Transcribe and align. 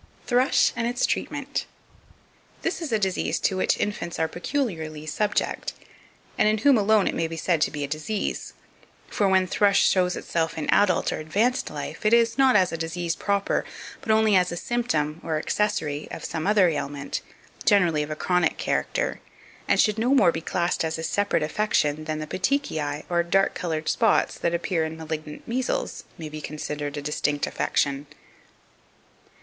THRUSH, 0.25 0.73
AND 0.75 0.87
ITS 0.87 1.05
TREATMENT. 1.05 1.67
2523. 2.63 2.63
This 2.63 2.81
is 2.81 2.91
a 2.91 2.97
disease 2.97 3.39
to 3.41 3.55
which 3.55 3.77
infants 3.77 4.17
are 4.17 4.27
peculiarly 4.27 5.05
subject, 5.05 5.73
and 6.39 6.49
in 6.49 6.57
whom 6.57 6.75
alone 6.75 7.07
it 7.07 7.13
may 7.13 7.27
be 7.27 7.37
said 7.37 7.61
to 7.61 7.69
be 7.69 7.83
a 7.83 7.87
disease; 7.87 8.53
for 9.09 9.27
when 9.27 9.45
thrush 9.45 9.87
shows 9.87 10.15
itself 10.15 10.57
in 10.57 10.67
adult 10.71 11.13
or 11.13 11.19
advanced 11.19 11.69
life, 11.69 12.03
it 12.03 12.13
is 12.13 12.35
not 12.35 12.55
as 12.55 12.71
a 12.71 12.77
disease 12.77 13.15
proper, 13.15 13.63
but 14.01 14.09
only 14.09 14.35
as 14.35 14.51
a 14.51 14.57
symptom, 14.57 15.21
or 15.23 15.37
accessory, 15.37 16.07
of 16.09 16.25
some 16.25 16.47
other 16.47 16.67
ailment, 16.67 17.21
generally 17.63 18.01
of 18.01 18.09
a 18.09 18.15
chronic 18.15 18.57
character, 18.57 19.21
and 19.67 19.79
should 19.79 19.99
no 19.99 20.15
more 20.15 20.31
be 20.31 20.41
classed 20.41 20.83
as 20.83 20.97
a 20.97 21.03
separate 21.03 21.43
affection 21.43 22.05
than 22.05 22.17
the 22.17 22.25
petechae, 22.25 23.03
or 23.07 23.21
dark 23.21 23.53
coloured 23.53 23.87
spots 23.87 24.35
that 24.39 24.55
appear 24.55 24.83
in 24.83 24.97
malignant 24.97 25.47
measles, 25.47 26.05
may 26.17 26.27
be 26.27 26.41
considered 26.41 26.97
a 26.97 27.03
distinct 27.03 27.45
affection. 27.45 28.07